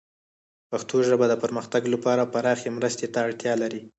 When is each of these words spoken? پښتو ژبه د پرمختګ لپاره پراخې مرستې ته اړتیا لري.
پښتو 0.69 0.95
ژبه 1.09 1.25
د 1.29 1.33
پرمختګ 1.43 1.83
لپاره 1.93 2.29
پراخې 2.33 2.69
مرستې 2.77 3.07
ته 3.13 3.17
اړتیا 3.27 3.53
لري. 3.61 3.81